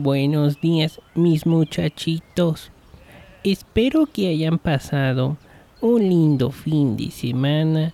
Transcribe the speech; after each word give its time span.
Buenos 0.00 0.60
días, 0.60 1.00
mis 1.16 1.44
muchachitos. 1.44 2.70
Espero 3.42 4.06
que 4.06 4.28
hayan 4.28 4.60
pasado 4.60 5.36
un 5.80 6.08
lindo 6.08 6.52
fin 6.52 6.96
de 6.96 7.10
semana 7.10 7.92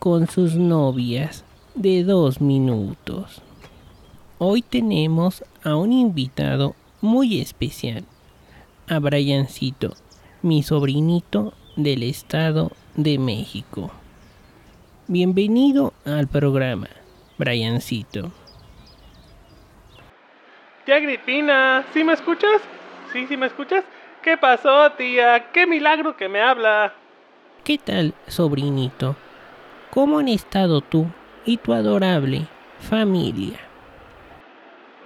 con 0.00 0.28
sus 0.28 0.56
novias 0.56 1.44
de 1.76 2.02
dos 2.02 2.40
minutos. 2.40 3.40
Hoy 4.38 4.62
tenemos 4.62 5.44
a 5.62 5.76
un 5.76 5.92
invitado 5.92 6.74
muy 7.00 7.40
especial, 7.40 8.02
a 8.88 8.98
Briancito, 8.98 9.94
mi 10.42 10.64
sobrinito 10.64 11.52
del 11.76 12.02
Estado 12.02 12.72
de 12.96 13.16
México. 13.20 13.92
Bienvenido 15.06 15.92
al 16.04 16.26
programa, 16.26 16.88
Briancito. 17.38 18.32
Tía 20.84 20.96
Agripina, 20.96 21.82
¿sí 21.94 22.04
me 22.04 22.12
escuchas? 22.12 22.60
¿Sí, 23.10 23.26
sí 23.26 23.38
me 23.38 23.46
escuchas? 23.46 23.86
¿Qué 24.22 24.36
pasó, 24.36 24.92
tía? 24.92 25.50
¡Qué 25.50 25.66
milagro 25.66 26.14
que 26.14 26.28
me 26.28 26.42
habla! 26.42 26.92
¿Qué 27.64 27.78
tal, 27.78 28.12
sobrinito? 28.26 29.16
¿Cómo 29.88 30.18
han 30.18 30.28
estado 30.28 30.82
tú 30.82 31.06
y 31.46 31.56
tu 31.56 31.72
adorable 31.72 32.48
familia? 32.80 33.60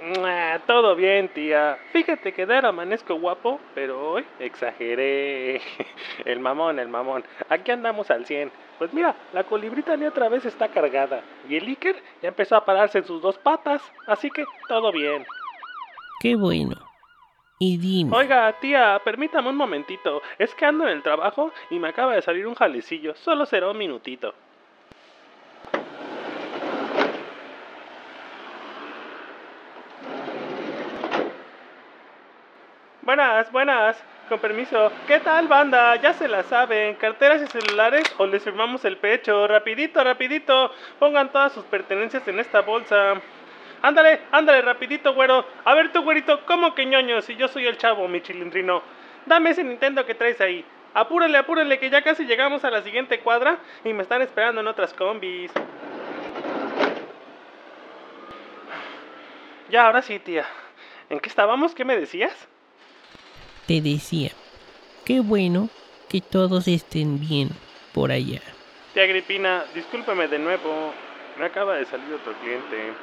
Mua, 0.02 0.60
todo 0.66 0.96
bien, 0.96 1.28
tía. 1.28 1.78
Fíjate 1.92 2.32
que 2.32 2.44
dar 2.44 2.66
amanezco 2.66 3.14
guapo, 3.14 3.60
pero 3.76 4.14
hoy 4.14 4.24
exageré. 4.40 5.60
El 6.24 6.40
mamón, 6.40 6.80
el 6.80 6.88
mamón. 6.88 7.24
Aquí 7.48 7.70
andamos 7.70 8.10
al 8.10 8.26
100. 8.26 8.50
Pues 8.78 8.92
mira, 8.92 9.14
la 9.32 9.44
colibrita 9.44 9.96
ni 9.96 10.06
otra 10.06 10.28
vez 10.28 10.44
está 10.44 10.68
cargada. 10.68 11.22
Y 11.48 11.56
el 11.56 11.68
Iker 11.68 11.96
ya 12.20 12.30
empezó 12.30 12.56
a 12.56 12.64
pararse 12.64 12.98
en 12.98 13.04
sus 13.04 13.22
dos 13.22 13.38
patas. 13.38 13.82
Así 14.06 14.30
que 14.30 14.44
todo 14.68 14.90
bien. 14.90 15.24
Qué 16.20 16.34
bueno. 16.34 16.76
Y 17.60 17.76
dime, 17.78 18.16
Oiga, 18.16 18.52
tía, 18.60 19.00
permítame 19.04 19.48
un 19.50 19.56
momentito. 19.56 20.22
Es 20.38 20.54
que 20.54 20.64
ando 20.64 20.84
en 20.84 20.90
el 20.90 21.02
trabajo 21.02 21.52
y 21.70 21.78
me 21.78 21.88
acaba 21.88 22.14
de 22.14 22.22
salir 22.22 22.46
un 22.46 22.54
jalecillo. 22.54 23.14
Solo 23.16 23.46
será 23.46 23.70
un 23.70 23.78
minutito. 23.78 24.34
Buenas, 33.02 33.50
buenas. 33.50 34.04
Con 34.28 34.38
permiso. 34.38 34.92
¿Qué 35.06 35.18
tal, 35.20 35.48
banda? 35.48 35.96
Ya 35.96 36.12
se 36.12 36.28
la 36.28 36.42
saben. 36.42 36.96
¿Carteras 36.96 37.40
y 37.42 37.46
celulares 37.46 38.04
o 38.18 38.26
les 38.26 38.44
firmamos 38.44 38.84
el 38.84 38.98
pecho? 38.98 39.48
Rapidito, 39.48 40.04
rapidito. 40.04 40.70
Pongan 40.98 41.32
todas 41.32 41.52
sus 41.52 41.64
pertenencias 41.64 42.28
en 42.28 42.38
esta 42.38 42.60
bolsa. 42.60 43.14
Ándale, 43.82 44.20
ándale, 44.32 44.62
rapidito, 44.62 45.14
güero. 45.14 45.44
A 45.64 45.74
ver 45.74 45.92
tú, 45.92 46.02
güerito, 46.02 46.44
¿cómo 46.46 46.74
que 46.74 46.86
ñoño 46.86 47.22
si 47.22 47.36
yo 47.36 47.48
soy 47.48 47.66
el 47.66 47.78
chavo, 47.78 48.08
mi 48.08 48.20
chilindrino? 48.20 48.82
Dame 49.26 49.50
ese 49.50 49.64
Nintendo 49.64 50.04
que 50.04 50.14
traes 50.14 50.40
ahí. 50.40 50.64
Apúrele, 50.94 51.38
apúrele, 51.38 51.78
que 51.78 51.90
ya 51.90 52.02
casi 52.02 52.24
llegamos 52.24 52.64
a 52.64 52.70
la 52.70 52.82
siguiente 52.82 53.20
cuadra 53.20 53.58
y 53.84 53.92
me 53.92 54.02
están 54.02 54.22
esperando 54.22 54.60
en 54.60 54.66
otras 54.66 54.94
combis. 54.94 55.52
Ya, 59.68 59.86
ahora 59.86 60.02
sí, 60.02 60.18
tía. 60.18 60.46
¿En 61.10 61.20
qué 61.20 61.28
estábamos? 61.28 61.74
¿Qué 61.74 61.84
me 61.84 61.96
decías? 61.96 62.48
te 63.68 63.82
decía, 63.82 64.30
qué 65.04 65.20
bueno 65.20 65.68
que 66.08 66.22
todos 66.22 66.66
estén 66.66 67.20
bien 67.20 67.50
por 67.92 68.10
allá. 68.10 68.40
Tía 68.94 69.02
Agripina, 69.02 69.62
discúlpeme 69.74 70.26
de 70.26 70.38
nuevo. 70.38 70.94
Me 71.38 71.44
acaba 71.44 71.76
de 71.76 71.84
salir 71.84 72.14
otro 72.14 72.32
cliente. 72.40 72.94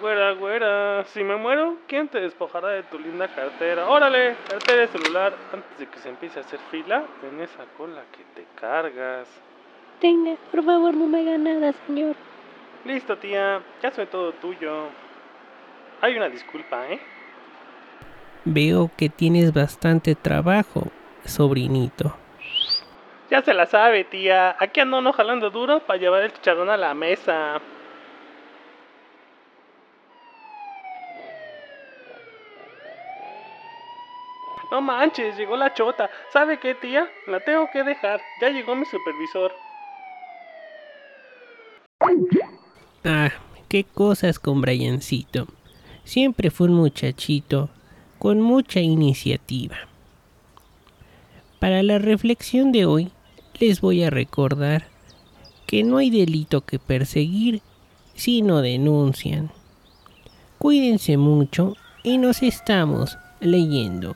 Güera, 0.00 0.32
güera, 0.32 1.04
si 1.04 1.22
me 1.22 1.36
muero, 1.36 1.76
¿quién 1.86 2.08
te 2.08 2.20
despojará 2.20 2.68
de 2.68 2.82
tu 2.82 2.98
linda 2.98 3.28
cartera? 3.28 3.88
Órale, 3.88 4.34
cartera 4.48 4.80
de 4.80 4.88
celular, 4.88 5.32
antes 5.52 5.78
de 5.78 5.86
que 5.86 5.98
se 6.00 6.08
empiece 6.08 6.40
a 6.40 6.42
hacer 6.42 6.58
fila 6.70 7.04
en 7.22 7.40
esa 7.40 7.64
cola 7.76 8.02
que 8.10 8.24
te 8.34 8.46
cargas. 8.60 9.28
Tenga, 10.00 10.34
por 10.50 10.64
favor, 10.64 10.92
no 10.92 11.06
me 11.06 11.20
haga 11.20 11.38
nada, 11.38 11.72
señor. 11.86 12.16
Listo, 12.84 13.16
tía, 13.16 13.62
ya 13.80 13.90
soy 13.92 14.06
todo 14.06 14.32
tuyo. 14.32 14.88
Hay 16.00 16.16
una 16.16 16.28
disculpa, 16.28 16.88
¿eh? 16.88 17.00
Veo 18.44 18.90
que 18.96 19.08
tienes 19.08 19.54
bastante 19.54 20.14
trabajo, 20.16 20.88
sobrinito. 21.24 22.16
Ya 23.30 23.42
se 23.42 23.54
la 23.54 23.66
sabe, 23.66 24.04
tía. 24.04 24.56
Aquí 24.58 24.80
ando 24.80 24.98
uno 24.98 25.12
jalando 25.12 25.50
duro 25.50 25.80
para 25.80 25.98
llevar 25.98 26.22
el 26.22 26.32
chicharrón 26.32 26.70
a 26.70 26.76
la 26.76 26.92
mesa. 26.94 27.60
No 34.70 34.80
manches, 34.80 35.36
llegó 35.36 35.56
la 35.56 35.72
chota. 35.74 36.10
¿Sabe 36.32 36.58
qué, 36.58 36.74
tía? 36.74 37.08
La 37.26 37.40
tengo 37.40 37.68
que 37.72 37.84
dejar. 37.84 38.20
Ya 38.40 38.50
llegó 38.50 38.74
mi 38.74 38.84
supervisor. 38.84 39.52
Ah, 43.04 43.30
qué 43.68 43.84
cosas 43.84 44.38
con 44.38 44.60
Briancito. 44.60 45.46
Siempre 46.04 46.50
fue 46.50 46.66
un 46.66 46.74
muchachito 46.74 47.70
con 48.18 48.40
mucha 48.40 48.80
iniciativa. 48.80 49.76
Para 51.60 51.82
la 51.82 51.98
reflexión 51.98 52.72
de 52.72 52.86
hoy, 52.86 53.12
les 53.58 53.80
voy 53.80 54.02
a 54.02 54.10
recordar 54.10 54.88
que 55.66 55.84
no 55.84 55.98
hay 55.98 56.10
delito 56.10 56.62
que 56.62 56.78
perseguir 56.78 57.62
si 58.14 58.42
no 58.42 58.62
denuncian. 58.62 59.50
Cuídense 60.58 61.16
mucho 61.16 61.74
y 62.02 62.18
nos 62.18 62.42
estamos 62.42 63.18
leyendo. 63.40 64.14